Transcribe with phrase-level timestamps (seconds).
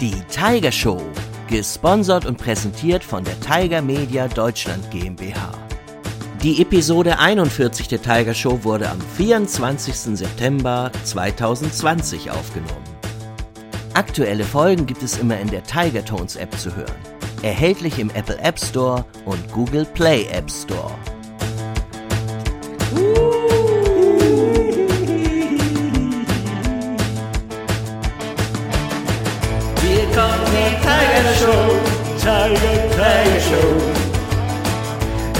[0.00, 1.02] Die Tiger Show,
[1.48, 5.50] gesponsert und präsentiert von der Tiger Media Deutschland GmbH.
[6.40, 10.16] Die Episode 41 der Tiger Show wurde am 24.
[10.16, 12.84] September 2020 aufgenommen.
[13.94, 16.94] Aktuelle Folgen gibt es immer in der Tiger Tones App zu hören.
[17.42, 20.94] Erhältlich im Apple App Store und Google Play App Store.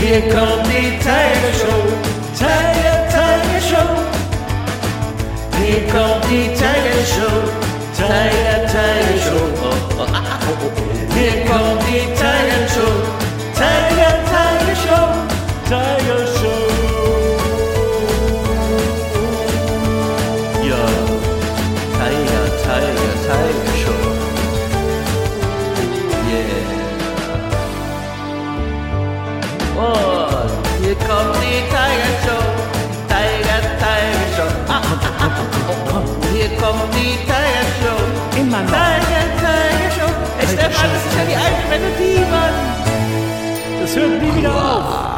[0.09, 1.83] Hier kommt die Tiger Show,
[2.35, 3.91] Tiger, Tiger Show.
[5.62, 7.37] Hier kommt die Tiger Show,
[7.95, 9.47] Tiger, Tiger Show.
[11.15, 11.68] Hier kommt
[41.19, 42.55] ja die alte Melodie, Mann.
[43.80, 45.09] Das hört nie wieder auf.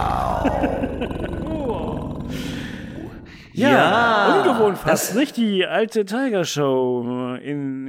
[3.53, 5.37] Ja, Ja, ungewohnt fast, nicht?
[5.37, 7.87] Die alte Tiger Show in,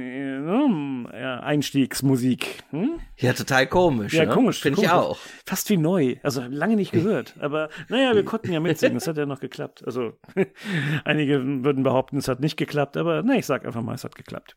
[1.40, 2.64] Einstiegsmusik.
[2.70, 3.00] Hm?
[3.16, 4.12] Ja, total komisch.
[4.12, 4.32] Ja, ne?
[4.32, 4.60] komisch.
[4.60, 5.18] Finde ich auch.
[5.46, 6.16] Fast wie neu.
[6.22, 7.34] Also lange nicht gehört.
[7.40, 8.94] Aber naja, wir konnten ja mitsingen.
[8.94, 9.82] Das hat ja noch geklappt.
[9.86, 10.12] Also
[11.04, 12.96] einige würden behaupten, es hat nicht geklappt.
[12.96, 14.56] Aber na, ich sag einfach mal, es hat geklappt.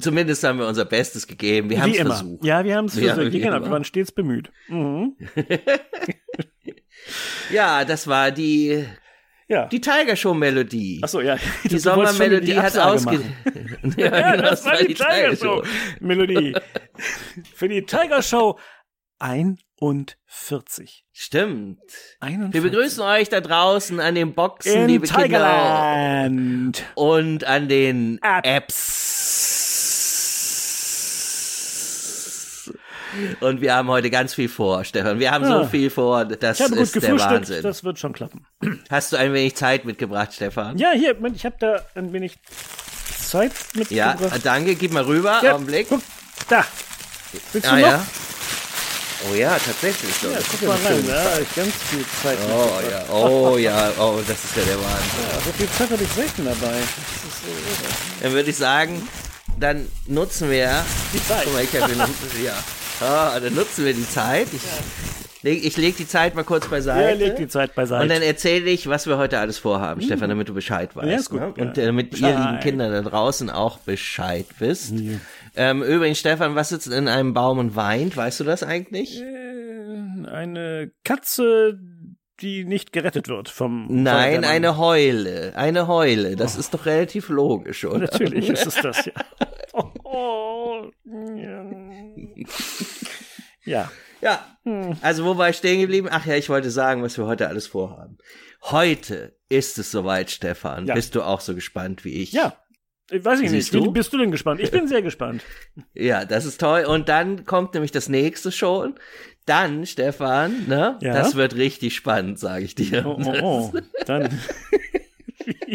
[0.00, 1.70] Zumindest haben wir unser Bestes gegeben.
[1.70, 2.44] Wir haben es versucht.
[2.44, 3.32] Ja, wir haben es versucht.
[3.32, 4.50] wie genau, wir waren stets bemüht.
[4.68, 5.16] Mhm.
[7.50, 8.84] Ja, das war die,
[9.48, 9.66] Ja.
[9.66, 11.00] die Tiger Show Melodie.
[11.02, 11.36] Achso, ja.
[11.64, 13.20] Die Sommermelodie die hat ausge...
[13.96, 15.62] ja, Ja, genau, das war die Tiger Show
[16.00, 16.54] Melodie.
[17.54, 18.58] Für die Tiger Show
[19.18, 21.04] 41.
[21.12, 21.80] Stimmt.
[22.20, 22.54] 41.
[22.54, 25.22] Wir begrüßen euch da draußen an den Boxen, in liebe Kinder.
[25.24, 26.84] Tigerland.
[26.94, 29.23] Und an den Apps.
[33.40, 35.18] Und wir haben heute ganz viel vor, Stefan.
[35.18, 35.66] Wir haben so Ja.
[35.68, 37.62] viel vor, das Ich habe gut ist der gefrühstückt, Wahnsinn.
[37.62, 38.46] das wird schon klappen.
[38.90, 40.78] Hast du ein wenig Zeit mitgebracht, Stefan?
[40.78, 42.38] Ja, hier, ich habe da ein wenig
[43.18, 43.52] Zeit
[43.90, 44.40] Ja, mitgebracht.
[44.44, 44.74] danke.
[44.74, 45.40] Gib mal rüber.
[45.42, 45.88] Ja, Augenblick.
[45.88, 46.02] Guck,
[46.48, 46.64] da.
[47.52, 47.86] Willst du Ah, noch?
[47.86, 48.06] ja.
[49.30, 50.14] Oh ja, tatsächlich.
[50.16, 50.28] So.
[50.28, 50.88] Ja, Das guck mal ja
[51.22, 55.24] rein, ich ganz viel Zeit Oh ja, oh ja, oh, das ist ja der Wahnsinn.
[55.32, 56.72] Ja, so viel Zeit habe ich selten dabei.
[56.80, 57.94] Das ist so irre.
[58.22, 59.08] Dann würde ich sagen,
[59.58, 61.44] dann nutzen wir, Die Zeit.
[61.44, 61.92] guck mal, ich habe
[62.44, 62.52] ja,
[63.00, 64.48] ah, dann nutzen wir die Zeit.
[64.52, 64.62] Ich,
[65.42, 67.20] leg, ich leg die Zeit mal kurz beiseite.
[67.20, 68.02] Ja, leg die Zeit beiseite.
[68.02, 71.08] Und dann erzähle ich, was wir heute alles vorhaben, Stefan, damit du Bescheid weißt.
[71.08, 71.40] Ja, ist gut.
[71.40, 71.54] Ne?
[71.56, 71.62] Ja.
[71.64, 72.38] Und äh, damit ihr Bescheid.
[72.38, 74.94] lieben Kinder da draußen auch Bescheid wisst.
[75.56, 78.16] Ähm, übrigens, Stefan, was sitzt in einem Baum und weint?
[78.16, 79.20] Weißt du das eigentlich?
[79.20, 81.78] Äh, eine Katze,
[82.40, 84.44] die nicht gerettet wird vom Nein, Feuerwehrmann.
[84.44, 85.52] eine Heule.
[85.56, 86.36] Eine Heule.
[86.36, 87.98] Das ist doch relativ logisch, oder?
[88.00, 89.12] Natürlich ist es das, ja.
[90.14, 90.90] Oh,
[91.36, 91.70] ja.
[93.64, 93.90] ja.
[94.22, 94.42] Ja,
[95.02, 96.08] also wo war ich stehen geblieben?
[96.10, 98.16] Ach ja, ich wollte sagen, was wir heute alles vorhaben.
[98.62, 100.86] Heute ist es soweit, Stefan.
[100.86, 100.94] Ja.
[100.94, 102.32] Bist du auch so gespannt wie ich?
[102.32, 102.56] Ja.
[103.10, 103.84] Ich weiß ich Siehst nicht.
[103.84, 103.90] du?
[103.90, 104.60] Wie bist du denn gespannt?
[104.60, 105.42] Ich bin sehr gespannt.
[105.92, 106.84] Ja, das ist toll.
[106.86, 108.94] Und dann kommt nämlich das nächste schon.
[109.44, 110.98] Dann, Stefan, ne?
[111.02, 111.12] Ja?
[111.12, 113.04] Das wird richtig spannend, sage ich dir.
[113.06, 113.72] Oh, oh, oh.
[114.06, 114.40] Dann.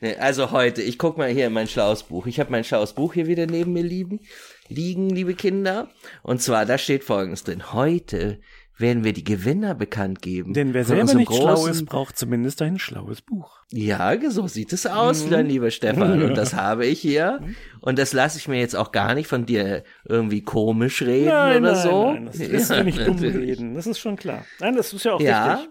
[0.00, 2.26] Nee, Also heute, ich guck mal hier in mein schlaues Buch.
[2.26, 4.20] Ich habe mein schlaues Buch hier wieder neben mir liegen,
[4.68, 5.88] liegen, liebe Kinder.
[6.22, 7.72] Und zwar, da steht folgendes drin.
[7.72, 8.38] Heute
[8.78, 10.52] werden wir die Gewinner bekannt geben.
[10.52, 13.60] Denn wer selber nicht schlau ist, braucht zumindest ein schlaues Buch.
[13.72, 15.30] Ja, so sieht es aus, Mhm.
[15.30, 16.22] mein lieber Stefan.
[16.22, 17.40] Und das habe ich hier.
[17.80, 21.62] Und das lasse ich mir jetzt auch gar nicht von dir irgendwie komisch reden Nein,
[21.64, 22.12] oder nein, so.
[22.12, 23.74] nein, das lässt du nicht dumm reden.
[23.74, 24.44] Das ist schon klar.
[24.60, 25.54] Nein, das ist ja auch Ja.
[25.60, 25.70] wichtig.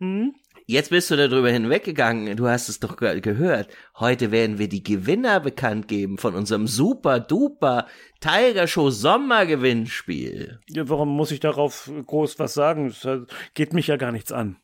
[0.00, 0.32] Hm?
[0.70, 2.36] Jetzt bist du darüber hinweggegangen.
[2.36, 3.68] Du hast es doch ge gehört.
[3.98, 7.86] Heute werden wir die Gewinner bekannt geben von unserem super duper
[8.20, 10.60] Tiger Show Sommergewinnspiel.
[10.68, 12.94] Ja, warum muss ich darauf groß was sagen?
[13.02, 14.56] Das geht mich ja gar nichts an.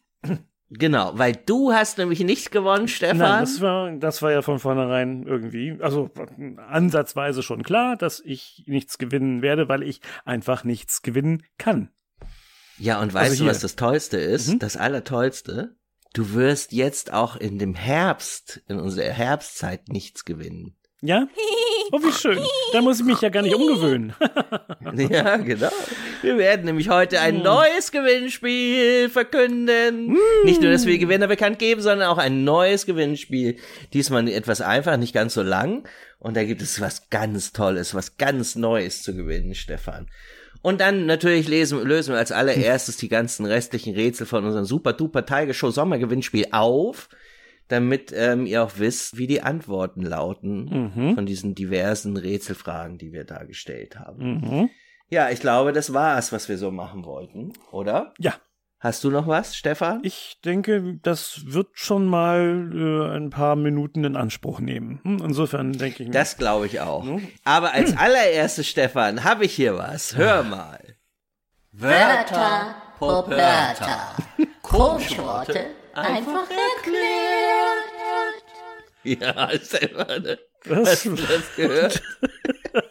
[0.68, 3.16] Genau, weil du hast nämlich nicht gewonnen, Stefan.
[3.16, 6.10] Nein, das war, das war ja von vornherein irgendwie, also
[6.68, 11.88] ansatzweise schon klar, dass ich nichts gewinnen werde, weil ich einfach nichts gewinnen kann.
[12.76, 14.48] ja, und weißt Also du, was das Tollste ist?
[14.52, 14.58] Mhm.
[14.58, 15.76] Das Allertollste?
[16.14, 20.76] Du wirst jetzt auch in dem Herbst, in unserer Herbstzeit nichts gewinnen.
[21.02, 21.26] Ja?
[21.92, 22.38] Oh, wie schön.
[22.72, 24.14] Da muss ich mich ja gar nicht umgewöhnen.
[25.10, 25.70] Ja, genau.
[26.22, 30.16] Wir werden nämlich heute ein neues Gewinnspiel verkünden.
[30.44, 33.56] Nicht nur, dass wir Gewinner bekannt geben, sondern auch ein neues Gewinnspiel.
[33.92, 35.88] Diesmal etwas einfach, nicht ganz so lang.
[36.18, 40.06] Und da gibt es was ganz Tolles, was ganz Neues zu gewinnen, Stefan.
[40.64, 44.94] Und dann natürlich lesen, lösen wir als allererstes die ganzen restlichen Rätsel von unserem Super
[44.94, 47.10] Duper Tiger Show Sommergewinnspiel auf,
[47.68, 51.14] damit ähm, ihr auch wisst, wie die Antworten lauten Mhm.
[51.16, 54.40] von diesen diversen Rätselfragen, die wir da gestellt haben.
[54.40, 54.70] Mhm.
[55.10, 58.14] Ja, ich glaube, das war's, was wir so machen wollten, oder?
[58.18, 58.32] Ja,
[58.84, 60.00] Hast du noch was, Stefan?
[60.02, 65.00] ich denke, das wird schon mal äh, ein paar Minuten in Anspruch nehmen.
[65.04, 66.12] Hm, Insofern denke ich mir.
[66.12, 67.02] Das glaube ich auch.
[67.02, 67.26] Ne?
[67.44, 70.14] Aber als allererstes, Stefan, habe ich hier was.
[70.18, 70.96] Hör mal.
[71.72, 74.16] Wörter, Popörter.
[74.60, 75.64] Komische Worte,
[75.94, 77.24] einfach erklärt.
[79.04, 80.36] Ja, Stefan?
[80.66, 80.88] Was?
[80.90, 82.02] hast du das gehört?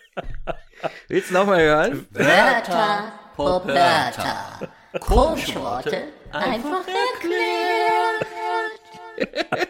[1.07, 2.07] Willst du nochmal hören?
[2.09, 4.59] Wörter, Popörter.
[4.99, 8.27] Komische Worte, einfach erklärt.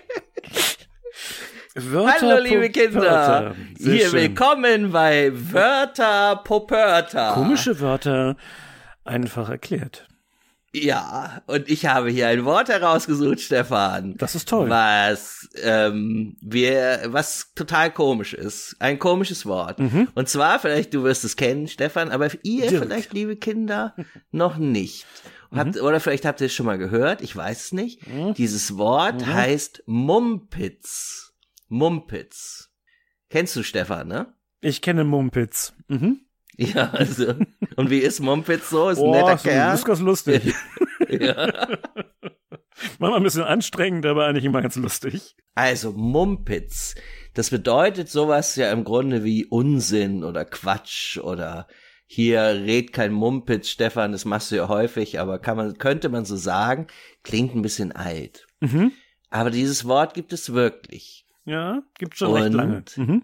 [1.75, 2.69] Wörter, Hallo, liebe.
[2.69, 3.55] Kinder.
[3.77, 4.13] Hier schön.
[4.13, 7.31] willkommen bei Wörter Popörter.
[7.33, 8.35] Komische Wörter
[9.05, 10.07] einfach erklärt.
[10.75, 14.15] Ja, und ich habe hier ein Wort herausgesucht, Stefan.
[14.17, 14.69] Das ist toll.
[14.69, 18.75] Was ähm, wir, was total komisch ist.
[18.79, 19.77] Ein komisches Wort.
[19.79, 20.07] Mhm.
[20.15, 22.83] Und zwar, vielleicht, du wirst es kennen, Stefan, aber ihr Dirk.
[22.83, 23.95] vielleicht, liebe Kinder,
[24.31, 25.05] noch nicht.
[25.51, 25.81] Habt, Mhm.
[25.81, 27.99] Oder vielleicht habt ihr es schon mal gehört, ich weiß es nicht.
[28.37, 29.33] Dieses Wort Mhm.
[29.33, 31.33] heißt Mumpitz.
[31.67, 32.71] Mumpitz.
[33.29, 34.33] Kennst du Stefan, ne?
[34.61, 35.73] Ich kenne Mumpitz.
[35.87, 36.21] Mhm.
[36.57, 37.33] Ja, also.
[37.75, 38.89] Und wie ist Mumpitz so?
[38.89, 39.71] Ist ein Oh, netter so, Kerl.
[39.71, 40.53] das ist ganz lustig.
[41.09, 41.51] Ja.
[43.00, 45.35] Manchmal ein bisschen anstrengend, aber eigentlich immer ganz lustig.
[45.53, 46.95] Also Mumpitz,
[47.35, 51.67] das bedeutet sowas ja im Grunde wie Unsinn oder Quatsch oder
[52.07, 56.25] hier red kein Mumpitz, Stefan, das machst du ja häufig, aber kann man, könnte man
[56.25, 56.88] so sagen,
[57.23, 58.47] klingt ein bisschen alt.
[58.59, 58.91] Mhm.
[59.29, 61.27] Aber dieses Wort gibt es wirklich.
[61.45, 62.83] Ja, gibt schon recht Und- lange.
[62.95, 63.23] Mhm.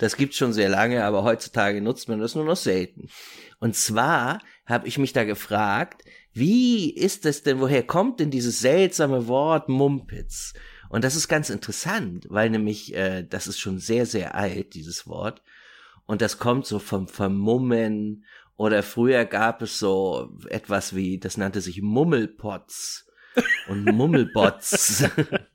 [0.00, 3.10] Das gibt schon sehr lange, aber heutzutage nutzt man das nur noch selten.
[3.58, 8.60] Und zwar habe ich mich da gefragt, wie ist es denn, woher kommt denn dieses
[8.60, 10.54] seltsame Wort Mumpitz?
[10.88, 15.06] Und das ist ganz interessant, weil nämlich, äh, das ist schon sehr, sehr alt, dieses
[15.06, 15.42] Wort.
[16.06, 18.24] Und das kommt so vom Vermummen
[18.56, 23.06] oder früher gab es so etwas wie, das nannte sich Mummelpots
[23.68, 25.04] und Mummelbots.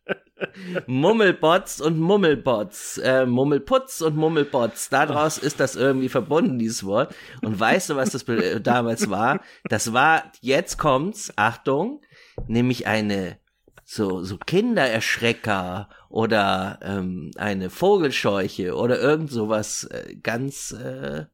[0.87, 4.89] Mummelbots und Mummelbots, äh, Mummelputz und Mummelbots.
[4.89, 7.13] Daraus ist das irgendwie verbunden, dieses Wort.
[7.41, 9.41] Und weißt du, was das äh, damals war?
[9.69, 12.01] Das war, jetzt kommt's, Achtung,
[12.47, 13.37] nämlich eine
[13.85, 21.25] so, so Kindererschrecker oder ähm, eine Vogelscheuche oder irgend sowas äh, ganz, äh,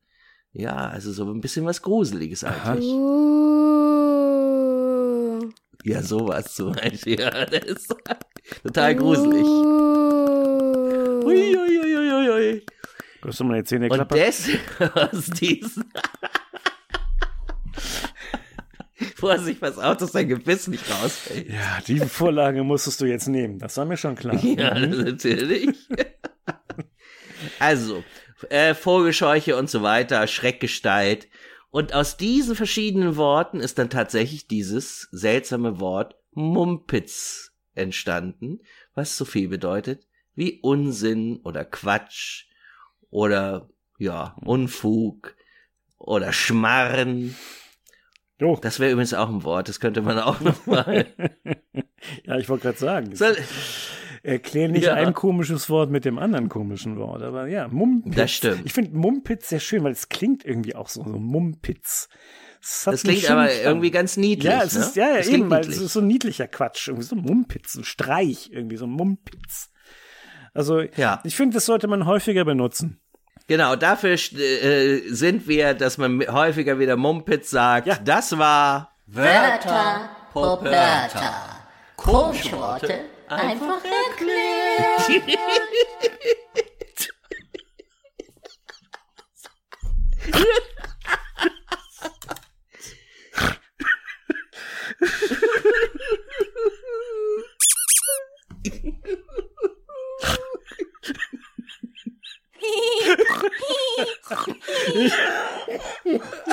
[0.52, 2.92] ja, also so ein bisschen was Gruseliges eigentlich.
[5.84, 7.20] Ja, sowas zum Beispiel.
[7.20, 7.96] Ja, das ist
[8.64, 9.46] total gruselig.
[11.26, 12.66] Ui, ui, ui, ui, ui.
[13.24, 14.50] Hast du mal die Zähne Und des
[14.96, 15.92] aus diesen.
[19.16, 21.48] Vorsicht, pass auf, dass dein Gebiss nicht rausfällt.
[21.50, 23.60] Ja, die Vorlage musstest du jetzt nehmen.
[23.60, 24.36] Das war mir schon klar.
[24.44, 25.70] Ja, natürlich.
[27.60, 28.04] also,
[28.50, 31.28] äh, Vogelscheuche und so weiter, Schreckgestalt.
[31.72, 38.60] Und aus diesen verschiedenen Worten ist dann tatsächlich dieses seltsame Wort Mumpitz entstanden,
[38.94, 42.46] was so viel bedeutet wie Unsinn oder Quatsch
[43.10, 45.36] oder ja, Unfug
[45.98, 47.36] oder Schmarren.
[48.40, 48.58] Jo.
[48.62, 51.08] Das wäre übrigens auch ein Wort, das könnte man auch noch mal.
[52.26, 53.16] Ja, ich wollte gerade sagen.
[53.16, 53.38] Soll,
[54.24, 54.94] Erklär nicht Ja.
[54.94, 57.24] ein komisches Wort mit dem anderen komischen Wort.
[57.24, 58.16] Aber ja, Mumpitz.
[58.16, 58.62] Das stimmt.
[58.66, 62.08] Ich finde Mumpitz sehr schön, weil es klingt irgendwie auch so, so Mumpitz.
[62.60, 63.64] das einen klingt aber Klang.
[63.66, 64.52] irgendwie ganz niedlich.
[64.52, 64.82] Ja, es ne?
[64.82, 65.78] ist, ja, ja, Das eben, weil niedlich.
[65.78, 66.88] es ist so ein niedlicher Quatsch.
[66.88, 69.70] Irgendwie so ein Mumpitz, ein Streich, irgendwie so ein Mumpitz.
[70.54, 71.20] Also, Ja.
[71.24, 73.00] ich finde, das sollte man häufiger benutzen.
[73.48, 77.88] Genau, dafür äh, sind wir, dass man häufiger wieder Mumpitz sagt.
[77.88, 77.98] Ja.
[78.04, 81.34] Das war Wörter, Popörter.
[81.98, 83.00] Komische Worte,
[83.32, 85.28] einfach erklärt.
[85.28, 85.38] Ja.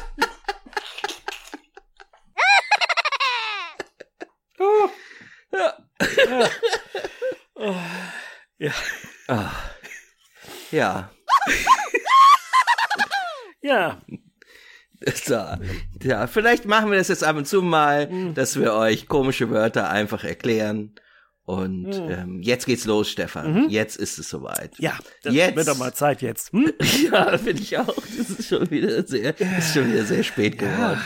[10.82, 11.12] ja.
[13.64, 14.02] Ja,
[15.24, 15.40] So.
[16.02, 19.90] Ja, vielleicht machen wir das jetzt ab und zu mal, dass wir euch komische Wörter
[19.90, 20.96] einfach erklären.
[21.44, 23.70] Und ähm, jetzt geht's los, Stefan.
[23.70, 24.78] Jetzt ist es soweit.
[24.80, 25.56] Ja, das Jetzt.
[25.56, 26.54] wird doch mal Zeit jetzt.
[26.54, 26.72] Hm?
[27.12, 27.96] Ja, finde ich auch.
[28.18, 31.02] Das ist schon wieder sehr, ist schon wieder sehr spät geworden.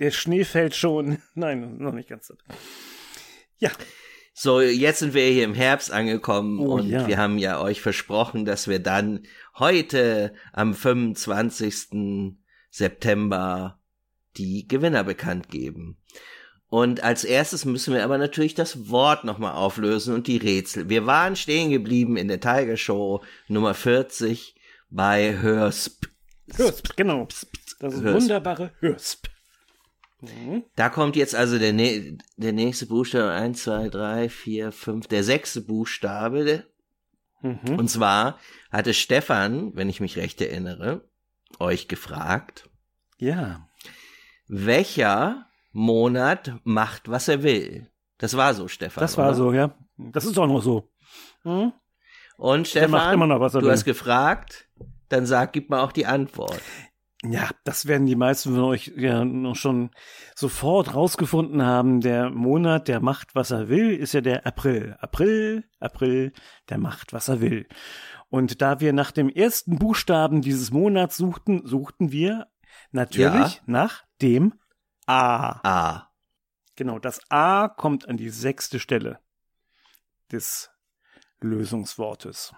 [0.00, 1.18] Der Schnee fällt schon.
[1.34, 2.32] Nein, noch nicht ganz.
[3.58, 3.70] Ja,
[4.40, 7.08] So, jetzt sind wir hier im Herbst angekommen Oh, und ja.
[7.08, 9.24] wir haben ja euch versprochen, dass wir dann
[9.58, 12.36] heute am 25.
[12.70, 13.80] September
[14.36, 15.96] die Gewinner bekannt geben.
[16.68, 20.88] Und als erstes müssen wir aber natürlich das Wort nochmal auflösen und die Rätsel.
[20.88, 24.54] Wir waren stehen geblieben in der Tiger Show Nummer 40
[24.88, 26.06] bei Hörsp.
[26.54, 27.26] Hörsp, genau.
[27.80, 28.20] Das ist Hörsp.
[28.20, 29.26] wunderbare Hörsp.
[30.74, 35.60] Da kommt jetzt also der, der nächste Buchstabe, eins, zwei, drei, vier, fünf, der sechste
[35.60, 36.64] Buchstabe.
[37.40, 37.78] Mhm.
[37.78, 38.38] Und zwar
[38.72, 41.08] hatte Stefan, wenn ich mich recht erinnere,
[41.60, 42.68] euch gefragt,
[43.18, 43.68] Ja,
[44.48, 47.88] welcher Monat macht, was er will.
[48.18, 49.00] Das war so, Stefan.
[49.00, 49.34] das war oder?
[49.36, 49.74] so, ja.
[49.96, 50.90] Das ist auch noch so.
[51.42, 51.72] Hm?
[52.36, 53.70] Und Stefan, noch, was du will.
[53.70, 54.68] hast gefragt,
[55.08, 56.60] dann sag, gib mal auch die Antwort.
[57.24, 59.90] Ja, das werden die meisten von euch ja noch schon
[60.36, 62.00] sofort rausgefunden haben.
[62.00, 64.96] Der Monat, der macht, was er will, ist ja der April.
[65.00, 66.32] April, April,
[66.68, 67.66] der macht, was er will.
[68.28, 72.46] Und da wir nach dem ersten Buchstaben dieses Monats suchten, suchten wir
[72.92, 73.62] natürlich Ja.
[73.66, 74.54] nach dem
[75.06, 75.60] A.
[75.68, 76.10] A.
[76.76, 79.18] Genau, das A kommt an die sechste Stelle
[80.30, 80.70] des
[81.40, 82.54] Lösungswortes.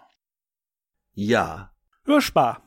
[1.12, 1.72] Ja.
[2.04, 2.62] Hörspar.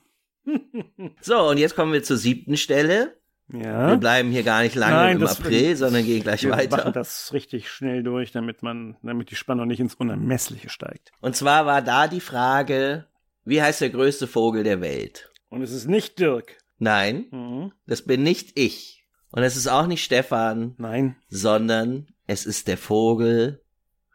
[1.21, 3.17] So, und jetzt kommen wir zur siebten Stelle.
[3.47, 3.95] Wir Ja.
[3.95, 6.77] bleiben hier gar nicht lange Nein, im April, sondern gehen gleich Wir weiter.
[6.77, 11.11] machen das richtig schnell durch, damit man, damit die Spannung nicht ins Unermessliche steigt.
[11.21, 13.07] Und zwar war da die Frage,
[13.45, 15.29] wie heißt der größte Vogel der Welt?
[15.49, 16.57] Und es ist nicht Dirk.
[16.79, 17.73] Nein, Mhm.
[17.85, 19.05] das bin nicht ich.
[19.31, 21.15] Und es ist auch nicht Stefan, Nein.
[21.27, 23.61] sondern es ist der Vogel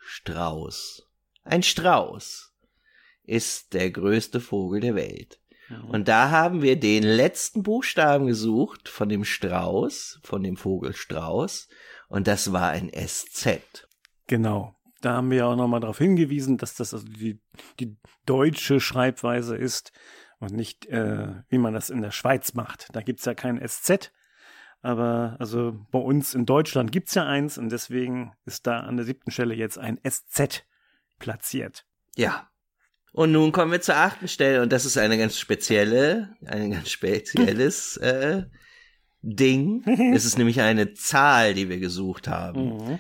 [0.00, 1.06] Strauß.
[1.44, 2.52] Ein Strauß
[3.24, 5.38] ist der größte Vogel der Welt.
[5.88, 11.68] Und da haben wir den letzten Buchstaben gesucht von dem Strauß, von dem Vogel Strauß.
[12.08, 13.86] Und das war ein SZ.
[14.26, 14.74] Genau.
[15.00, 17.40] Da haben wir ja auch nochmal darauf hingewiesen, dass das also die,
[17.78, 17.96] die
[18.26, 19.92] deutsche Schreibweise ist
[20.40, 22.88] und nicht, äh, wie man das in der Schweiz macht.
[22.92, 24.12] Da gibt's ja kein SZ.
[24.80, 29.06] Aber also bei uns in Deutschland gibt's ja eins und deswegen ist da an der
[29.06, 30.64] siebten Stelle jetzt ein SZ
[31.18, 31.84] platziert.
[32.16, 32.48] Ja.
[33.18, 36.88] Und nun kommen wir zur achten Stelle und das ist eine ganz spezielle, ein ganz
[36.88, 38.44] spezielles äh,
[39.22, 39.82] Ding.
[40.14, 42.76] Es ist nämlich eine Zahl, die wir gesucht haben.
[42.76, 42.98] Mhm.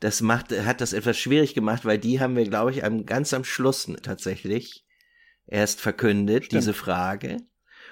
[0.00, 3.32] Das macht, hat das etwas schwierig gemacht, weil die haben wir, glaube ich, am, ganz
[3.32, 4.84] am Schluss tatsächlich
[5.46, 6.60] erst verkündet, Stimmt.
[6.60, 7.36] diese Frage.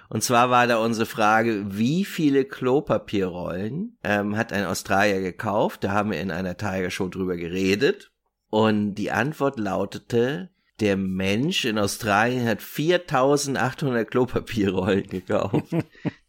[0.08, 5.84] Und zwar war da unsere Frage, wie viele Klopapierrollen ähm, hat ein Australier gekauft?
[5.84, 8.10] Da haben wir in einer Tiger Show drüber geredet.
[8.48, 10.50] Und die Antwort lautete,
[10.80, 15.75] der Mensch in Australien hat 4800 Klopapierrollen gekauft.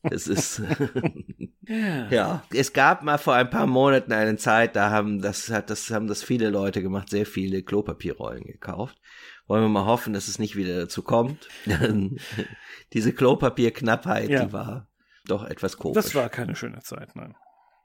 [0.04, 0.62] Das ist,
[2.10, 2.44] ja.
[2.54, 6.08] Es gab mal vor ein paar Monaten eine Zeit, da haben das, hat das, haben
[6.08, 8.98] das viele Leute gemacht, sehr viele Klopapierrollen gekauft.
[9.48, 11.48] Wollen wir mal hoffen, dass es nicht wieder dazu kommt.
[12.94, 14.46] Diese Klopapierknappheit, Ja.
[14.46, 14.88] die war
[15.26, 15.96] doch etwas komisch.
[15.96, 17.36] Das war keine schöne Zeit, nein.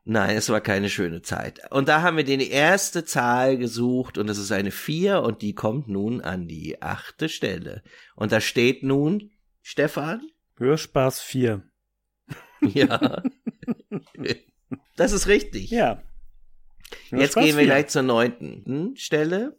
[0.08, 1.60] Nein, es war keine schöne Zeit.
[1.72, 5.52] Und da haben wir die erste Zahl gesucht und das ist eine 4 und die
[5.52, 7.82] kommt nun an die achte Stelle.
[8.14, 9.32] Und da steht nun,
[9.62, 10.20] Stefan?
[10.58, 11.64] Hörspaß 4.
[12.62, 13.20] Ja.
[14.96, 15.72] das ist richtig.
[15.72, 16.04] Ja.
[17.10, 17.66] Jetzt Hörspaß gehen wir 4.
[17.66, 19.58] gleich zur neunten Stelle.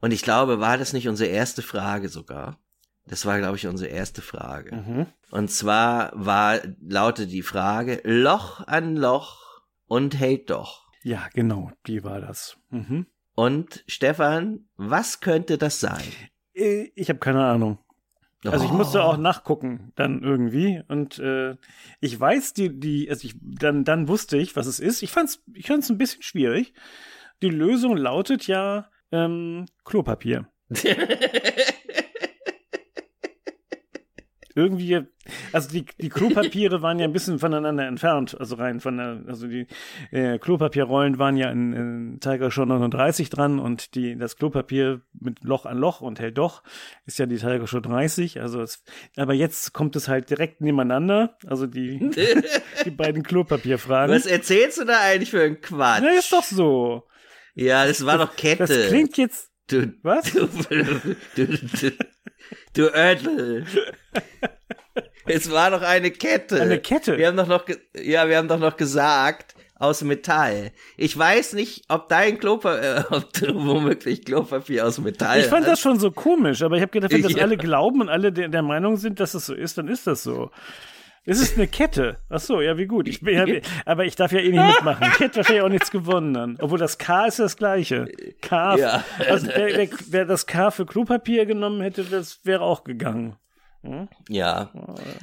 [0.00, 2.58] Und ich glaube, war das nicht unsere erste Frage sogar?
[3.06, 4.74] Das war, glaube ich, unsere erste Frage.
[4.74, 5.06] Mhm.
[5.30, 9.43] Und zwar war, lautete die Frage, Loch an Loch
[9.94, 10.86] und hält doch.
[11.02, 12.56] Ja, genau, die war das.
[12.70, 13.06] Mhm.
[13.34, 16.04] Und Stefan, was könnte das sein?
[16.54, 17.78] Äh, Ich habe keine Ahnung.
[18.46, 18.74] Also ich Oh.
[18.74, 20.82] musste auch nachgucken, dann irgendwie.
[20.88, 21.56] Und äh,
[22.00, 25.02] ich weiß, die, die, also ich, dann, dann wusste ich, was es ist.
[25.02, 26.74] Ich fand's, ich fand's ein bisschen schwierig.
[27.42, 30.46] Die Lösung lautet ja ähm, Klopapier.
[34.56, 35.00] Irgendwie,
[35.52, 39.48] also die, die Klopapiere waren ja ein bisschen voneinander entfernt, also rein von der, also
[39.48, 39.66] die
[40.10, 45.42] äh, Klopapierrollen waren ja in, in Tiger Show 39 dran und die, das Klopapier mit
[45.42, 46.62] Loch an Loch und hält doch
[47.06, 48.82] ist ja die Tiger Show 30, also es,
[49.16, 51.98] aber jetzt kommt es halt direkt nebeneinander, also die,
[52.84, 54.14] die beiden Klopapierfragen.
[54.14, 56.02] Was erzählst du da eigentlich für einen Quatsch?
[56.02, 57.04] Na, ist doch so.
[57.54, 58.66] Ja, das war doch Kette.
[58.66, 60.32] Das klingt jetzt, du, was?
[60.32, 60.46] Du,
[61.36, 61.92] du, du,
[62.74, 63.64] du Ödel.
[65.26, 66.60] Es war doch eine Kette.
[66.60, 67.16] Eine Kette?
[67.18, 67.64] Wir haben doch noch,
[67.96, 70.72] ja, wir haben doch noch gesagt, aus Metall.
[70.96, 75.62] Ich weiß nicht, ob dein Klopapier, äh, ob du womöglich Klopapier aus Metall Ich fand
[75.66, 75.72] hast.
[75.72, 77.42] das schon so komisch, aber ich habe gedacht, wenn das Ja.
[77.42, 80.22] alle glauben und alle der, der Meinung sind, dass es so ist, dann ist das
[80.22, 80.50] so.
[81.26, 82.18] Es ist eine Kette.
[82.28, 83.08] Ach so, ja, wie gut.
[83.08, 85.08] Ich bin ja, aber ich darf ja eh nicht mitmachen.
[85.12, 86.56] Ich hätte wahrscheinlich auch nichts gewonnen dann.
[86.60, 88.06] Obwohl das K ist das gleiche.
[88.42, 88.76] K.
[88.76, 89.04] Ja.
[89.26, 93.36] Also wer, wer, wer das K für Klopapier genommen hätte, das wäre auch gegangen.
[94.28, 94.72] Ja.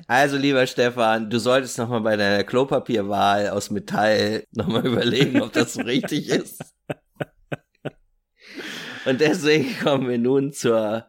[0.07, 5.73] Also, lieber Stefan, du solltest nochmal bei deiner Klopapierwahl aus Metall nochmal überlegen, ob das
[5.73, 6.61] so richtig ist.
[9.05, 11.07] Und deswegen kommen wir nun zur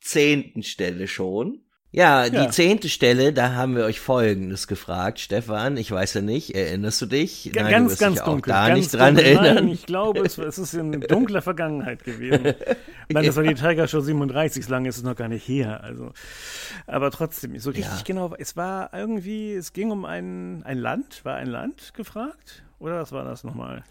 [0.00, 1.65] zehnten Stelle schon.
[1.96, 2.50] Ja, die Ja.
[2.50, 5.78] zehnte Stelle, da haben wir euch Folgendes gefragt, Stefan.
[5.78, 7.50] Ich weiß ja nicht, erinnerst du dich?
[7.54, 8.52] Nein, du ganz, wirst ganz dich auch dunkel.
[8.52, 9.32] da ganz nicht dran dunkel.
[9.32, 9.54] erinnern.
[9.54, 12.54] Nein, ich glaube, es, es ist in dunkler Vergangenheit gewesen.
[13.08, 15.46] Ich meine, das war die Tiger Show 37, so lange ist es noch gar nicht
[15.46, 15.84] her.
[15.84, 16.10] Also,
[16.88, 18.02] aber trotzdem, so richtig Ja.
[18.04, 22.64] genau, es war irgendwie, es ging um ein, ein Land, war ein Land gefragt?
[22.80, 23.84] Oder was war das nochmal?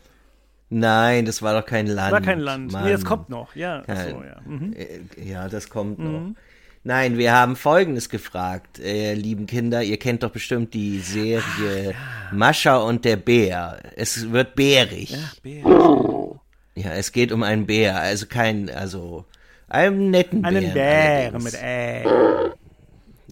[0.70, 2.12] Nein, das war doch kein Land.
[2.12, 2.72] War kein Land.
[2.74, 2.84] Mann.
[2.84, 3.82] Nee, das kommt noch, ja.
[3.84, 4.36] Kein- so, ja.
[4.46, 4.74] Mhm.
[4.74, 6.32] Äh, Ja, das kommt noch.
[6.88, 9.82] Nein, wir haben Folgendes gefragt, äh, lieben Kinder.
[9.82, 11.96] Ihr kennt doch bestimmt die Serie
[12.32, 13.80] Mascha und der Bär.
[13.96, 15.10] Es wird bärig.
[15.10, 15.32] Ja.
[15.42, 16.94] Bär.
[16.94, 18.00] es geht um einen Bär.
[18.00, 19.26] Also kein, also
[19.68, 21.32] einen netten Einen Bären.
[21.32, 22.04] Bär mit Ä.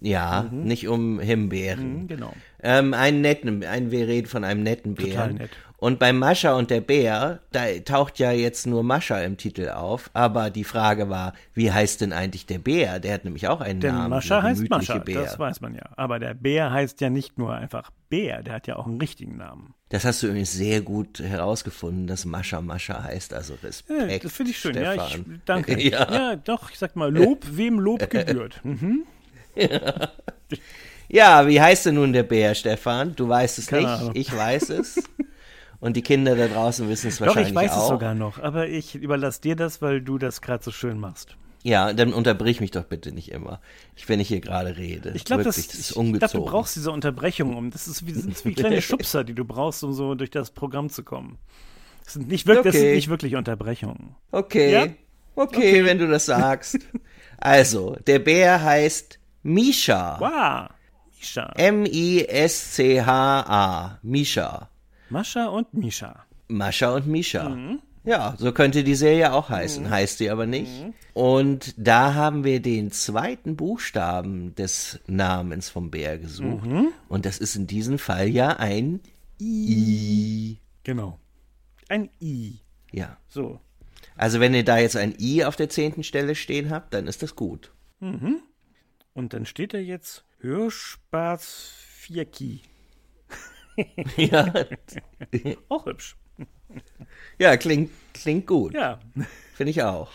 [0.01, 2.01] Ja, nicht um Himbeeren.
[2.01, 2.33] Mhm, Genau.
[2.63, 5.12] Ähm, einen netten, ein, wir reden von einem netten Bären.
[5.12, 5.51] Total nett.
[5.83, 10.09] Und bei Mascha und der Bär, da taucht ja jetzt nur Mascha im Titel auf,
[10.13, 13.01] aber die Frage war, wie heißt denn eigentlich der Bär?
[13.01, 14.11] Der hat nämlich auch einen Denn Namen.
[14.11, 15.23] Mascha heißt Mascha, Bär.
[15.23, 15.81] das weiß man ja.
[15.97, 19.35] Aber der Bär heißt ja nicht nur einfach Bär, der hat ja auch einen richtigen
[19.35, 19.73] Namen.
[19.89, 24.23] Das hast du übrigens sehr gut herausgefunden, dass Mascha Mascha heißt, also Ja, Respekt.
[24.23, 24.75] das finde ich schön.
[24.77, 25.41] Ja, ich, Stefan.
[25.43, 25.77] danke.
[25.83, 26.09] Ja.
[26.13, 28.61] ja, doch, ich sag mal, Lob, wem Lob gebührt.
[28.63, 29.03] Mhm.
[31.09, 33.13] Ja, wie heißt denn nun der Bär, Stefan?
[33.17, 34.11] Du weißt es Keine nicht, Ahnung.
[34.15, 35.03] ich weiß es.
[35.83, 37.81] Und die Kinder da draußen wissen es Doch, wahrscheinlich ich weiß auch.
[37.83, 41.35] es sogar noch, aber ich überlasse dir das, weil du das gerade so schön machst.
[41.61, 43.59] Ja, dann unterbrich mich doch bitte nicht immer,
[43.97, 45.11] ich, wenn ich hier gerade rede.
[45.13, 46.31] Ich glaube, das, das ist ich ungezogen.
[46.31, 47.69] glaub, du brauchst diese Unterbrechung um.
[47.69, 50.89] Das ist wie, sind wie kleine Schubser, die du brauchst, um so durch das Programm
[50.89, 51.37] zu kommen.
[52.05, 52.96] Das sind nicht wirklich, das sind Okay.
[52.96, 54.15] nicht wirklich Unterbrechungen.
[54.31, 54.72] Okay.
[54.72, 54.87] Ja?
[55.35, 56.79] okay, wenn du das sagst.
[57.39, 60.17] also, der Bär heißt Misha.
[60.22, 60.69] Wow,
[61.19, 61.51] Misha.
[62.63, 64.00] M-I-S-C-H-A.
[64.01, 64.69] Misha.
[65.13, 66.25] Mascha und Misha.
[66.47, 67.49] Mascha und Misha.
[67.49, 67.81] Mhm.
[68.03, 70.83] Ja, so könnte die Serie auch heißen, heißt sie aber nicht.
[70.83, 70.93] Mhm.
[71.13, 76.65] Und da haben wir den zweiten Buchstaben des Namens vom Bär gesucht.
[76.65, 76.87] Mhm.
[77.07, 78.99] Und das ist in diesem Fall ja ein
[79.39, 80.57] I.
[80.83, 81.19] Genau.
[81.87, 82.59] Ein I.
[82.91, 83.15] Ja.
[83.29, 83.61] So.
[84.15, 87.23] Also wenn ihr da jetzt ein I auf der zehnten Stelle stehen habt, dann ist
[87.23, 87.71] das gut.
[87.99, 92.61] Und dann steht da jetzt Hörspaß Vierki.
[94.18, 94.53] ja.
[95.70, 96.16] Auch hübsch.
[97.38, 98.74] ja, klingt, klingt gut.
[98.74, 99.00] Ja.
[99.55, 100.09] Finde ich auch.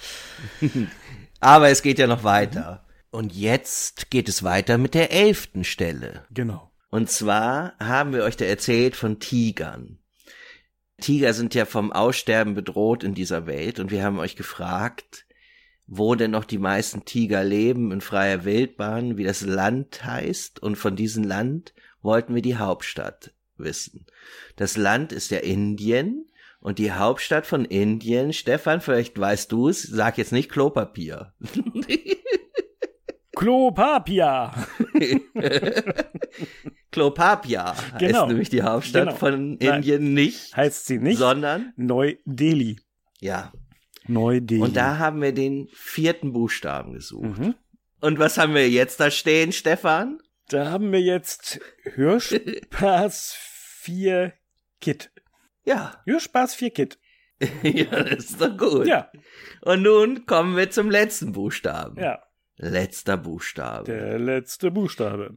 [1.40, 2.84] Aber es geht ja noch weiter.
[3.10, 6.24] Und jetzt geht es weiter mit der elften Stelle.
[6.30, 6.70] Genau.
[6.90, 9.98] Und zwar haben wir euch da erzählt von Tigern.
[11.00, 15.26] Tiger sind ja vom Aussterben bedroht in dieser Welt und wir haben euch gefragt,
[15.86, 20.76] wo denn noch die meisten Tiger leben in freier Wildbahn, wie das Land heißt und
[20.76, 24.06] von diesem Land wollten wir die Hauptstadt wissen.
[24.56, 26.26] Das Land ist ja Indien
[26.60, 31.32] und die Hauptstadt von Indien, Stefan, vielleicht weißt du es, sag jetzt nicht Klopapier.
[33.36, 34.52] Klopapia.
[36.90, 38.18] Klopapia Genau.
[38.20, 39.16] heißt nämlich die Hauptstadt Genau.
[39.16, 39.76] von Nein.
[39.76, 41.18] Indien nicht, Heißt sie nicht?
[41.18, 42.78] sondern Neu-Delhi.
[43.20, 43.52] ja.
[44.10, 44.62] Neu-Delhi.
[44.62, 47.38] Und da haben wir den vierten Buchstaben gesucht.
[47.38, 47.54] Mhm.
[48.00, 50.18] Und was haben wir jetzt da stehen, Stefan?
[50.48, 53.36] Da haben wir jetzt Hörspaß
[53.88, 54.34] 4
[54.82, 55.10] Kit.
[55.64, 56.98] Ja, Hörspaß 4 Kit.
[57.62, 58.86] ja, das ist doch gut.
[58.86, 59.10] Ja,
[59.62, 61.98] Und nun kommen wir zum letzten Buchstaben.
[61.98, 62.22] ja.
[62.60, 63.84] Letzter Buchstabe.
[63.84, 65.36] Der letzte Buchstabe.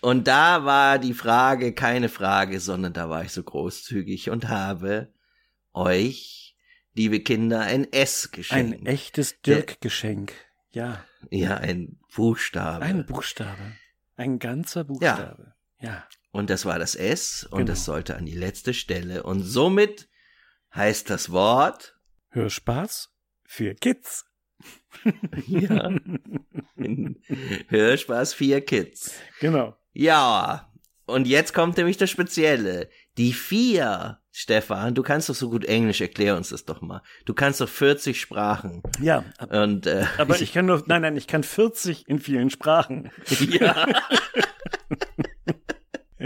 [0.00, 5.12] Und da war die Frage keine Frage, sondern da war ich so großzügig und habe
[5.74, 6.56] euch,
[6.94, 8.80] liebe Kinder, ein S geschenkt.
[8.80, 10.32] Ein echtes Dirk-Geschenk.
[10.70, 12.82] Ja, ja, ein Buchstabe.
[12.84, 13.72] ein Buchstabe.
[14.16, 15.54] Ein ganzer Buchstabe.
[15.80, 16.08] Ja.
[16.30, 17.70] Und das war das S und Genau.
[17.70, 19.22] das sollte an die letzte Stelle.
[19.22, 20.08] Und somit
[20.74, 21.96] heißt das Wort
[22.30, 23.10] Hörspaß
[23.46, 24.26] für Kids.
[25.46, 25.90] ja,
[27.68, 29.14] Hörspaß vier Kids.
[29.40, 29.76] Genau.
[29.92, 30.70] Ja,
[31.06, 32.88] und jetzt kommt nämlich das Spezielle.
[33.16, 37.02] Die vier, Stefan, du kannst doch so gut Englisch, erklär uns das doch mal.
[37.24, 38.82] Du kannst doch 40 Sprachen.
[39.00, 43.10] Ja, Und äh, aber ich kann nur, nein, nein, ich kann 40 in vielen Sprachen.
[43.48, 43.86] ja,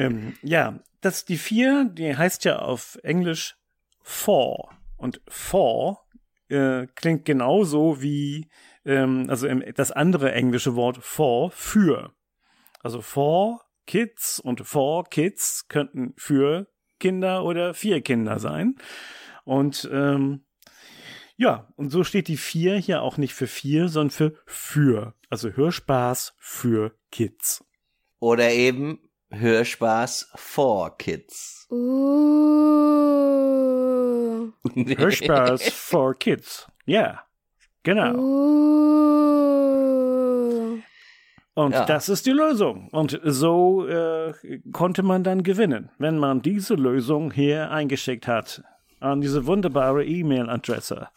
[0.02, 3.56] Ähm, ja, das die vier, die heißt ja auf Englisch
[4.02, 6.04] for und for
[6.48, 8.48] äh, klingt genauso wie
[8.84, 12.12] ähm, also im, das andere englische Wort for für.
[12.80, 18.76] Also for Kids und for Kids könnten für Kinder oder vier Kinder sein.
[19.44, 20.44] Und ähm,
[21.36, 25.14] ja, und so steht die vier hier auch nicht für vier, sondern für für.
[25.28, 27.64] Also Hörspaß für Kids.
[28.20, 29.00] Oder eben
[29.32, 31.66] Hörspaß for Kids.
[31.70, 31.78] Uh.
[34.74, 36.66] Hörspaß for Kids.
[36.86, 37.20] Ja,
[37.82, 38.14] genau.
[38.14, 39.22] Uh.
[41.54, 41.84] Und Ja.
[41.84, 42.88] das ist die Lösung.
[42.92, 44.32] Und so äh,
[44.72, 48.62] konnte man dann gewinnen, wenn man diese Lösung hier eingeschickt hat
[49.00, 51.08] an diese wunderbare E-Mail-Adresse.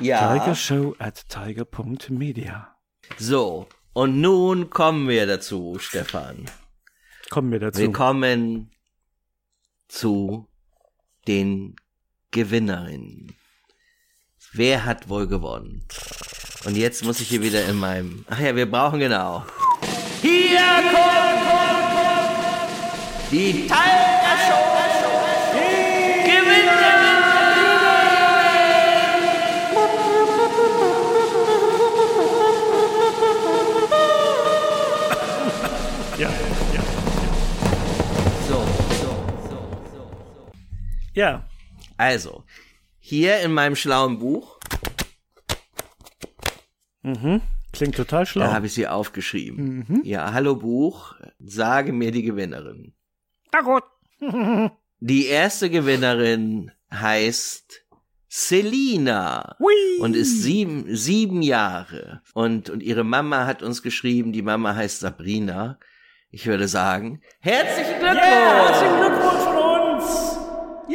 [0.00, 0.38] Ja.
[0.38, 2.74] Tigershow at tiger.media.
[3.18, 3.66] So.
[3.92, 6.44] Und nun kommen wir dazu, Stefan.
[7.30, 7.80] Kommen wir dazu.
[7.80, 8.70] Wir kommen
[9.88, 10.48] zu
[11.26, 11.76] den
[12.30, 13.34] Gewinnerinnen.
[14.52, 15.84] Wer hat wohl gewonnen?
[16.64, 18.24] Und jetzt muss ich hier wieder in meinem.
[18.28, 19.44] Ach ja, wir brauchen genau.
[20.22, 20.58] Hier
[20.90, 21.38] kommt,
[23.30, 24.17] die Tiger
[41.98, 42.44] Also,
[43.00, 44.60] hier in meinem schlauen Buch,
[47.72, 48.46] klingt total schlau.
[48.46, 50.00] da habe ich sie aufgeschrieben.
[50.04, 52.94] Ja, hallo Buch, sage mir die Gewinnerin.
[53.52, 53.82] Na gut.
[55.00, 57.84] Die erste Gewinnerin heißt
[58.28, 59.74] Selina Hui.
[60.00, 62.22] und ist sieben, sieben Jahre.
[62.32, 65.80] Und, und ihre Mama hat uns geschrieben, die Mama heißt Sabrina.
[66.30, 68.22] Ich würde sagen, herzlichen Glückwunsch!
[68.22, 69.57] Ja, herzlichen Glückwunsch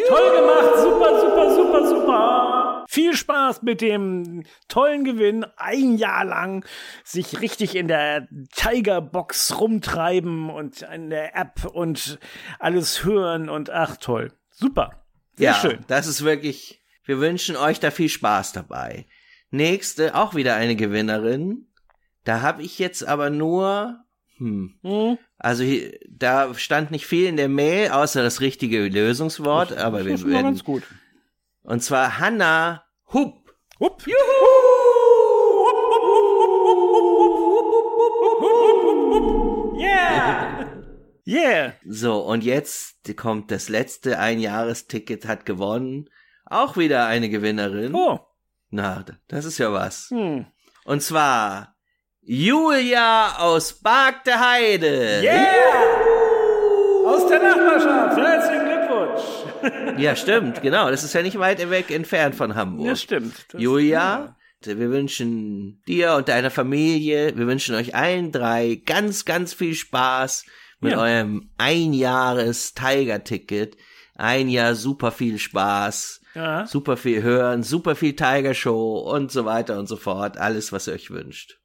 [0.01, 0.09] uns.
[0.09, 2.85] Toll gemacht, super, super, super, super.
[2.87, 5.45] Viel Spaß mit dem tollen Gewinn.
[5.57, 6.65] Ein Jahr lang
[7.03, 12.19] sich richtig in der Tigerbox rumtreiben und in der App und
[12.59, 14.31] alles hören und ach toll.
[14.51, 15.03] Super.
[15.37, 15.79] Sehr ja, schön.
[15.87, 19.07] das ist wirklich, wir wünschen euch da viel Spaß dabei.
[19.49, 21.67] Nächste, auch wieder eine Gewinnerin.
[22.23, 24.03] Da habe ich jetzt aber nur,
[24.43, 25.17] hm, Hm?
[25.37, 25.63] also
[26.09, 30.31] da stand nicht viel in der Mail, außer das richtige Lösungswort, aber wir das mal
[30.33, 30.83] werden, ganz gut.
[31.63, 33.53] und zwar Hanna Hupp.
[33.79, 34.03] Hup.
[39.75, 40.67] Yeah.
[41.25, 41.73] Yeah.
[41.87, 46.09] So, und jetzt kommt das letzte Einjahresticket hat gewonnen.
[46.45, 47.95] Auch wieder eine Gewinnerin.
[47.95, 48.19] Oh.
[48.69, 50.09] Na, das ist ja was.
[50.09, 50.45] Hm.
[50.85, 51.72] Und zwar
[52.25, 55.19] Julia aus Bark der Heide.
[55.21, 55.43] Yeah!
[57.05, 58.17] Aus der Nachbarschaft.
[58.17, 59.21] Herzlichen Glückwunsch.
[60.01, 60.89] Ja, stimmt, genau.
[60.89, 62.87] Das ist ja nicht weit weg entfernt von Hamburg.
[62.89, 63.33] Das stimmt.
[63.51, 69.53] Das, Julia, wir wünschen dir und deiner Familie, wir wünschen euch allen drei ganz, ganz
[69.53, 70.45] viel Spaß
[70.79, 70.99] mit Ja.
[71.01, 73.75] eurem Einjahres-Tiger-Ticket.
[74.15, 76.65] Ein Jahr super viel Spaß, Ja.
[76.65, 80.37] super viel hören, super viel Tiger-Show und so weiter und so fort.
[80.37, 81.59] Alles, was ihr euch wünscht.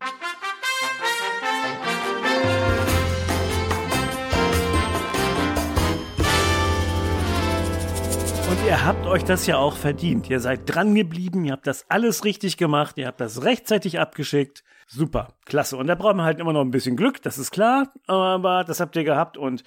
[8.69, 10.29] Ihr habt euch das ja auch verdient.
[10.29, 14.63] Ihr seid dran geblieben, ihr habt das alles richtig gemacht, ihr habt das rechtzeitig abgeschickt.
[14.87, 15.79] Super, klasse.
[15.79, 18.81] Und da brauchen wir halt immer noch ein bisschen Glück, das ist klar, aber das
[18.81, 19.65] habt ihr gehabt und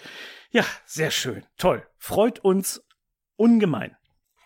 [0.51, 1.83] ja, sehr schön, toll.
[1.97, 2.85] Freut uns
[3.37, 3.95] ungemein.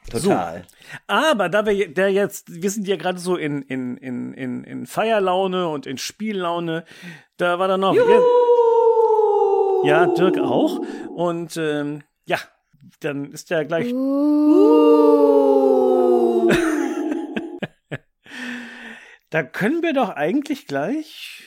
[0.09, 0.65] Total.
[1.07, 4.85] Aber da wir der jetzt, wir sind ja gerade so in, in, in, in, in
[4.85, 6.85] Feierlaune und in Spiellaune,
[7.35, 7.95] da war dann noch.
[9.83, 10.79] Ja, Dirk auch.
[11.09, 12.39] Und ähm, ja,
[13.00, 13.93] dann ist der gleich.
[19.32, 21.43] Da können wir doch eigentlich gleich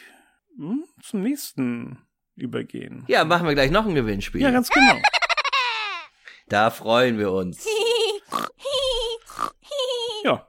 [0.59, 3.05] hm, zum nächsten übergehen.
[3.09, 4.43] Ja, machen wir gleich noch ein Gewinnspiel.
[4.43, 4.97] Ja, ganz genau.
[6.49, 7.67] da freuen wir uns.
[10.25, 10.47] Ja,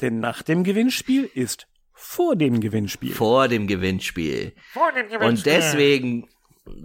[0.00, 3.12] denn nach dem Gewinnspiel ist vor dem Gewinnspiel.
[3.12, 4.54] Vor dem Gewinnspiel.
[4.72, 5.28] Vor dem Gewinnspiel.
[5.28, 6.28] Und deswegen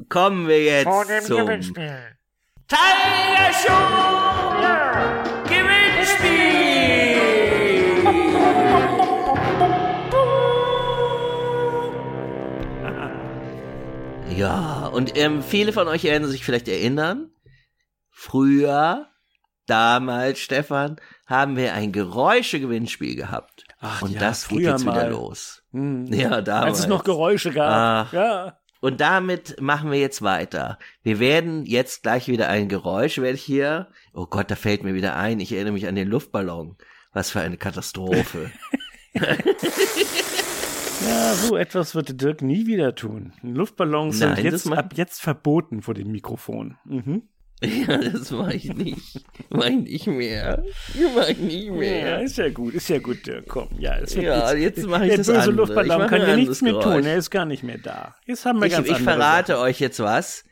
[0.10, 1.48] kommen wir jetzt Vor dem zum
[2.70, 3.74] Show
[5.46, 6.64] Gewinnspiel.
[14.38, 17.30] Ja, und ähm, viele von euch werden sich vielleicht erinnern,
[18.10, 19.08] früher,
[19.68, 20.96] damals, Stefan,
[21.28, 23.66] haben wir ein Geräusche-Gewinnspiel gehabt.
[23.80, 25.12] Ach und ja, das geht jetzt wieder mal.
[25.12, 25.64] los.
[25.72, 26.06] Hm.
[26.12, 26.70] Ja, damals.
[26.70, 28.08] Als es noch Geräusche gab.
[28.08, 28.14] Ach.
[28.14, 28.58] Ja.
[28.84, 30.78] Und damit machen wir jetzt weiter.
[31.04, 33.88] Wir werden jetzt gleich wieder ein Geräusch, werde ich hier.
[34.12, 35.40] Oh Gott, da fällt mir wieder ein.
[35.40, 36.76] Ich erinnere mich an den Luftballon.
[37.14, 38.52] Was für eine Katastrophe.
[41.06, 43.34] Ja, so etwas wird Dirk nie wieder tun.
[43.42, 46.78] Luftballons Nein, sind jetzt ab jetzt verboten vor dem Mikrofon.
[46.86, 47.24] Mhm.
[47.88, 49.24] ja, das mache ich nicht.
[49.50, 50.64] Mach ich nicht mehr.
[51.16, 52.22] Mach ich nicht Ja, mehr.
[52.22, 53.48] ist ja gut, ist ja gut, Dirk.
[53.48, 55.52] Komm, ja, es wird Ja, jetzt mache ich der das böse andere.
[55.52, 57.06] Ich Luftballon mache kann hier nichts mehr tun.
[57.06, 58.16] Er ist gar nicht mehr da.
[58.26, 60.44] Jetzt haben wir Ich, ganz ich verrate euch jetzt was.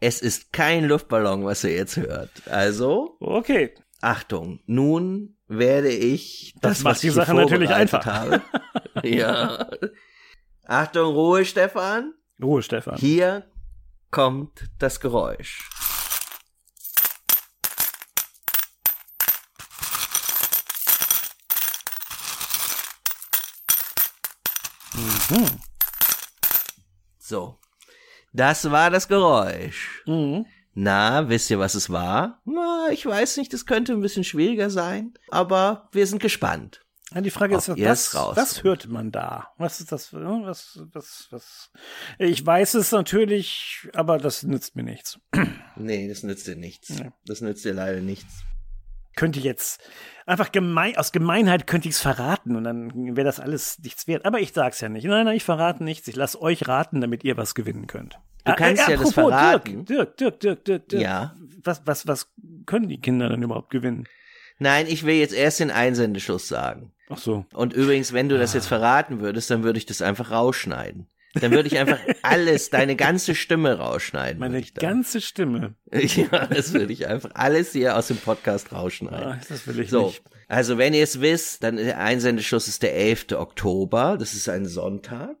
[0.00, 2.30] Es ist kein Luftballon, was ihr jetzt hört.
[2.50, 3.34] Also, Sachen.
[3.34, 3.74] Okay.
[4.00, 8.04] Achtung, nun werde ich Das macht was die ich Sache natürlich einfach.
[8.04, 8.42] Habe.
[9.02, 9.66] ja.
[10.66, 12.12] Achtung, Ruhe, Stefan.
[12.42, 12.96] Ruhe, Stefan.
[12.98, 13.44] Hier
[14.10, 15.68] kommt das Geräusch.
[27.18, 27.58] So,
[28.32, 30.02] das war das Geräusch.
[30.06, 30.46] Mhm.
[30.74, 32.40] Na, wisst ihr, was es war?
[32.44, 36.80] Na, ich weiß nicht, das könnte ein bisschen schwieriger sein, aber wir sind gespannt.
[37.14, 39.48] Ja, die Frage ist, was, was hört man da?
[39.56, 40.08] Was ist das?
[40.08, 41.70] für- Was, was, was?
[42.18, 45.20] Ich weiß es natürlich, aber das nützt mir nichts.
[45.76, 46.88] Nee, das nützt dir nichts.
[46.90, 47.12] Nee.
[47.24, 48.42] Das nützt dir leider nichts.
[49.16, 49.80] Könnte jetzt
[50.26, 54.24] einfach gemein, aus Gemeinheit könnte ich es verraten und dann wäre das alles nichts wert.
[54.24, 55.04] Aber ich sag's ja nicht.
[55.04, 56.08] Nein, nein, ich verrate nichts.
[56.08, 58.18] Ich lasse euch raten, damit ihr was gewinnen könnt.
[58.44, 59.84] Du kannst ja das verraten.
[59.84, 61.02] Dirk, Dirk, Dirk, Dirk, Dirk.
[61.02, 61.34] Ja.
[61.62, 62.30] Was, was, was
[62.66, 64.06] können die Kinder denn überhaupt gewinnen?
[64.58, 66.92] Nein, ich will jetzt erst den Einsendeschluss sagen.
[67.08, 67.44] Ach so.
[67.54, 68.56] Und übrigens, wenn du das Ah.
[68.58, 71.06] jetzt verraten würdest, dann würde ich das einfach rausschneiden.
[71.40, 74.38] Dann würde ich einfach alles, deine ganze Stimme rausschneiden.
[74.38, 75.74] Meine ganze Stimme.
[75.92, 79.24] Ja, das würde ich einfach alles hier aus dem Podcast rausschneiden.
[79.32, 80.22] Ah, das will ich So, nicht.
[80.48, 83.32] also wenn ihr es wisst, dann der Einsendeschluss ist der 11.
[83.32, 84.16] Oktober.
[84.18, 85.36] Das ist ein Sonntag.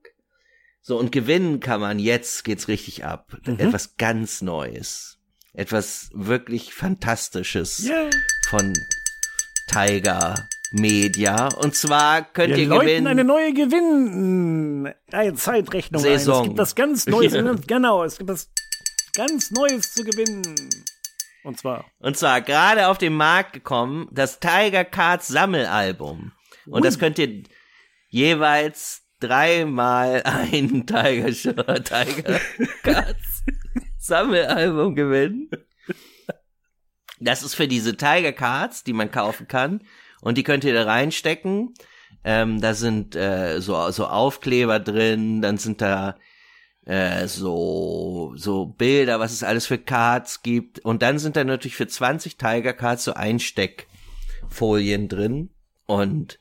[0.80, 3.36] So, und gewinnen kann man jetzt, geht's richtig ab.
[3.46, 3.58] Mhm.
[3.58, 5.18] Etwas ganz Neues.
[5.54, 8.10] Etwas wirklich Fantastisches Yeah.
[8.48, 8.72] von
[9.66, 10.34] Tiger
[10.74, 11.48] Media.
[11.56, 13.06] Und zwar könnt Wir ihr gewinnen.
[13.06, 16.36] eine neue Gewinn, eine Zeitrechnung Saison.
[16.36, 16.40] ein.
[16.42, 17.32] Es gibt was ganz Neues.
[17.66, 18.50] Genau, es gibt was
[19.14, 20.42] ganz Neues zu gewinnen.
[21.44, 26.32] Und zwar Und zwar gerade auf den Markt gekommen, das Tiger Cards Sammelalbum.
[26.66, 27.42] Und das könnt ihr
[28.08, 31.26] jeweils dreimal ein Tiger,
[31.84, 32.40] Tiger
[32.82, 33.44] Cards
[33.98, 35.50] Sammelalbum gewinnen.
[37.20, 39.82] Das ist für diese Tiger Cards, die man kaufen kann.
[40.24, 41.74] Und die könnt ihr da reinstecken.
[42.24, 46.16] Ähm, da sind äh, so, so Aufkleber drin, dann sind da
[46.86, 50.78] äh, so, so Bilder, was es alles für Cards gibt.
[50.80, 55.50] Und dann sind da natürlich für 20 Tiger Cards so Einsteckfolien drin.
[55.84, 56.38] Und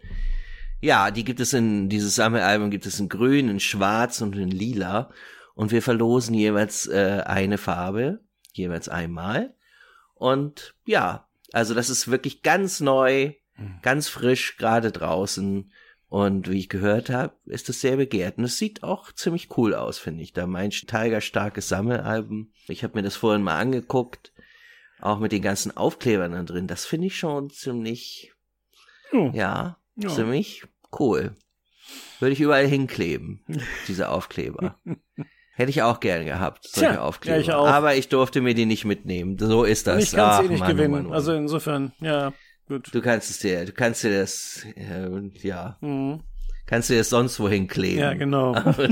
[0.79, 4.49] ja, die gibt es in, dieses Sammelalbum gibt es in grün, in schwarz und in
[4.49, 5.11] lila.
[5.55, 8.21] Und wir verlosen jeweils äh, eine Farbe,
[8.53, 9.53] jeweils einmal.
[10.15, 13.33] Und ja, also das ist wirklich ganz neu,
[13.81, 15.71] ganz frisch, gerade draußen.
[16.09, 18.37] Und wie ich gehört habe, ist das sehr begehrt.
[18.37, 20.31] Und es sieht auch ziemlich cool aus, finde ich.
[20.33, 22.51] Da mein Tiger starkes Sammelalbum.
[22.67, 24.31] Ich habe mir das vorhin mal angeguckt.
[25.01, 26.67] Auch mit den ganzen Aufklebern da drin.
[26.67, 28.31] Das finde ich schon ziemlich,
[29.11, 30.09] oh, ja, Ja.
[30.09, 30.63] ziemlich
[30.99, 31.35] cool.
[32.19, 33.43] Würde ich überall hinkleben,
[33.87, 34.79] diese Aufkleber.
[35.55, 37.39] Hätte ich auch gerne gehabt, solche Tja, Aufkleber.
[37.39, 37.67] ich auch.
[37.67, 39.37] Aber ich durfte mir die nicht mitnehmen.
[39.37, 40.03] So ist das.
[40.03, 40.91] ich kann es eh nicht Mann, oh gewinnen.
[40.93, 41.13] Mann, Mann.
[41.13, 42.33] Also insofern, ja,
[42.73, 42.93] gut.
[42.93, 45.07] du kannst es dir, du kannst dir das, äh,
[45.47, 46.21] ja, Mhm.
[46.65, 47.99] kannst dir das sonst wohin kleben.
[47.99, 48.53] Ja, genau.
[48.55, 48.87] Aber.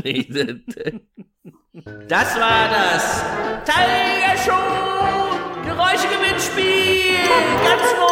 [2.07, 3.23] Das war das
[3.65, 7.15] Tiger Show Geräuschegewinnspiel.
[7.63, 8.11] Ganz neu.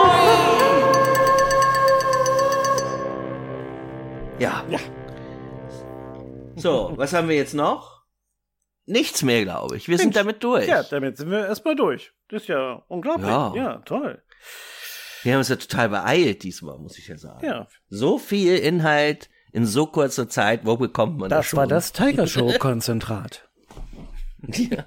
[4.39, 4.63] Ja.
[4.69, 4.79] Ja.
[6.55, 7.99] So, was haben wir jetzt noch?
[8.85, 9.87] Nichts mehr, glaube ich.
[9.87, 10.15] Wir sind Mensch.
[10.17, 10.67] damit durch.
[10.67, 12.11] Ja, damit sind wir erstmal durch.
[12.29, 13.27] Das ist ja unglaublich.
[13.29, 13.53] Ja.
[13.55, 14.23] Ja, toll.
[15.23, 17.45] Wir haben uns ja total beeilt diesmal, muss ich ja sagen.
[17.45, 21.91] Ja, So viel Inhalt in so kurzer Zeit, wo bekommt man das das war das
[21.91, 23.49] Tiger Show Konzentrat.
[24.47, 24.85] Ja.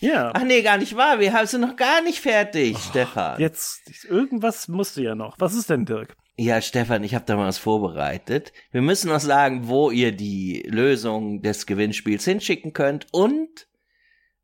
[0.00, 0.30] Ja.
[0.34, 1.18] Ach nee, gar nicht wahr.
[1.20, 3.40] Wir haben- sind noch gar nicht fertig, Stefan.
[3.40, 5.36] Jetzt, irgendwas musste ja noch.
[5.38, 6.14] Was ist denn, Dirk?
[6.36, 8.52] Ja, Stefan, ich habe da mal was vorbereitet.
[8.70, 13.66] Wir müssen noch sagen, wo ihr die Lösung des Gewinnspiels hinschicken könnt und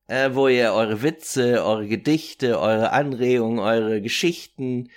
[0.09, 4.89] äh, wo ihr eure Witze, eure Gedichte, eure Anregungen, eure Geschichten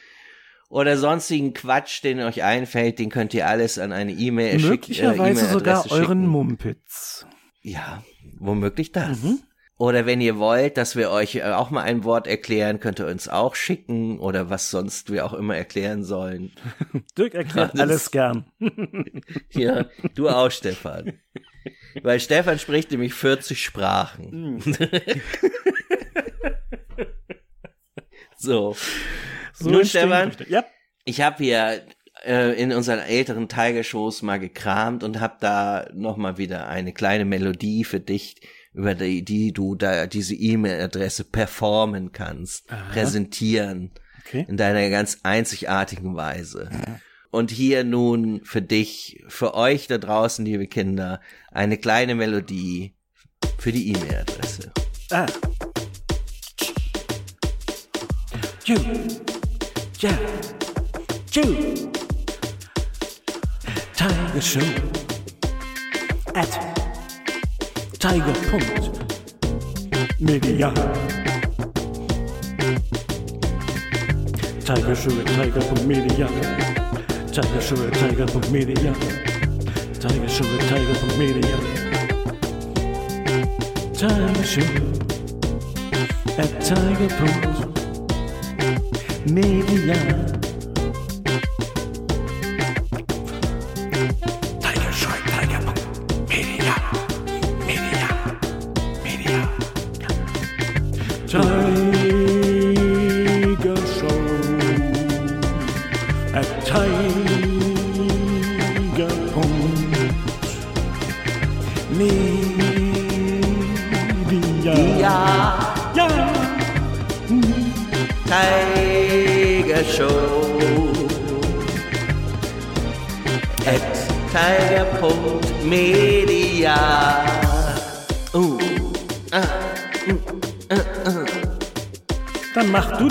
[0.70, 4.70] oder sonstigen Quatsch, den euch einfällt, den könnt ihr alles an eine E-Mail schicken.
[4.70, 6.28] Möglicherweise äh, sogar E-Mail-Adresse euren schicken.
[6.28, 7.26] Mumpitz.
[7.62, 8.04] Ja,
[8.40, 9.22] womöglich das.
[9.24, 9.40] Mhm.
[9.78, 13.08] Oder wenn ihr wollt, dass wir euch äh, auch mal ein Wort erklären, könnt ihr
[13.08, 16.52] uns auch schicken oder was sonst wir auch immer erklären sollen.
[17.18, 18.46] Dirk erklärt das- alles gern.
[19.52, 21.14] Ja, du auch, Stefan.
[22.04, 24.62] Weil Stefan spricht nämlich 40 Sprachen.
[28.38, 28.76] so.
[29.54, 30.32] So Nun, Stefan.
[30.50, 30.66] Ja.
[31.06, 31.86] Ich habe hier
[32.26, 37.84] äh, in unseren älteren Tiger-Shows mal gekramt und habe da nochmal wieder eine kleine Melodie
[37.84, 38.36] für dich,
[38.74, 43.92] über die, die du da diese E-Mail-Adresse performen kannst, präsentieren
[44.28, 44.44] Okay.
[44.50, 46.68] in deiner ganz einzigartigen Weise.
[47.36, 51.20] Und hier nun für dich, für euch da draußen, liebe Kinder,
[51.52, 52.96] eine kleine Melodie
[53.58, 54.72] für die E-Mail-Adresse.
[55.12, 55.26] Ah.
[58.64, 58.76] Ju.
[60.00, 60.18] Ja.
[61.34, 61.42] Ju.
[63.98, 64.62] Tiger Show.
[66.36, 66.48] At
[68.00, 68.34] Tiger.
[70.20, 70.74] Media.
[74.64, 76.85] Tiger Show at
[77.36, 77.60] Tiger.
[77.60, 77.60] Media.
[77.60, 78.48] Tiger Show at Tiger.
[78.50, 78.94] Media.
[80.00, 81.18] Tiger Show at Tiger.
[81.18, 81.58] Media.
[83.94, 84.72] Tiger Show
[86.38, 87.10] at Tiger.
[89.30, 90.35] Media.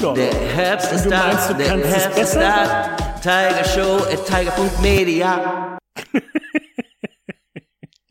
[0.04, 0.14] Doch.
[0.14, 2.40] der Herbst ist da, meinst, du der kannst es Herbst ist besser?
[2.40, 2.96] da.
[3.20, 5.78] Tiger Show at Tiger.media.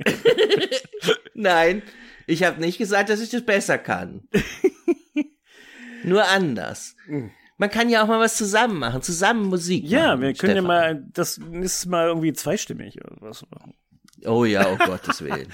[1.33, 1.81] Nein,
[2.27, 4.27] ich habe nicht gesagt, dass ich das besser kann.
[6.03, 6.95] Nur anders.
[7.57, 10.21] Man kann ja auch mal was zusammen machen, zusammen Musik Ja, machen.
[10.21, 10.67] wir können ja Stefan.
[10.67, 13.73] mal, das ist mal irgendwie zweistimmig oder was machen.
[14.25, 15.47] Oh ja, um Gottes Willen.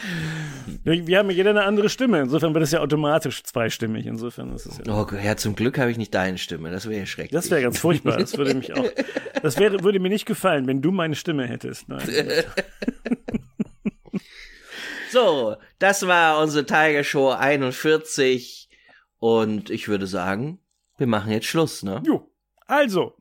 [0.83, 4.05] Wir haben ja jeder eine andere Stimme, insofern wird es ja automatisch zweistimmig.
[4.05, 4.93] Insofern ist es ja.
[4.93, 6.71] Oh ja, zum Glück habe ich nicht deine Stimme.
[6.71, 7.31] Das wäre ja schrecklich.
[7.31, 8.17] Das wäre ganz furchtbar.
[8.17, 8.85] Das würde mich auch.
[9.41, 11.87] Das wäre, würde mir nicht gefallen, wenn du meine Stimme hättest.
[11.87, 12.05] Nein.
[15.11, 18.69] So, das war unsere Tiger Show 41
[19.17, 20.59] und ich würde sagen,
[20.97, 22.03] wir machen jetzt Schluss, ne?
[22.05, 22.31] Jo.
[22.67, 23.15] Also.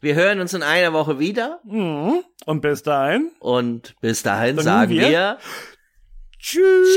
[0.00, 2.22] Wir hören uns in einer Woche wieder mhm.
[2.46, 3.30] Und bis dahin.
[3.40, 5.38] und bis dahin Sagen sagen wir- wir
[6.38, 6.88] Tschüss.
[6.94, 6.96] Das